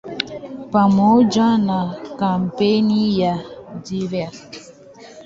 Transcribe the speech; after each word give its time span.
Pamoja 0.71 1.57
na 1.57 1.95
kampeni 2.19 3.19
ya 3.19 3.39
"Divest! 3.89 4.73